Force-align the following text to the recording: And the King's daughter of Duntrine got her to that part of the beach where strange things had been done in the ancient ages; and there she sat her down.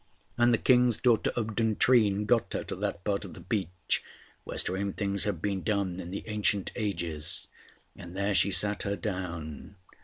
And 0.35 0.51
the 0.51 0.57
King's 0.57 0.97
daughter 0.97 1.29
of 1.35 1.55
Duntrine 1.55 2.25
got 2.25 2.51
her 2.53 2.63
to 2.63 2.75
that 2.77 3.03
part 3.03 3.23
of 3.23 3.35
the 3.35 3.39
beach 3.39 4.03
where 4.45 4.57
strange 4.57 4.95
things 4.95 5.25
had 5.25 5.43
been 5.43 5.61
done 5.61 5.99
in 5.99 6.09
the 6.09 6.23
ancient 6.25 6.71
ages; 6.75 7.45
and 7.95 8.17
there 8.17 8.33
she 8.33 8.49
sat 8.49 8.81
her 8.81 8.95
down. 8.95 9.75